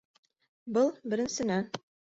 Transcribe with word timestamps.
Был- 0.79 0.91
беренсенән. 1.15 1.73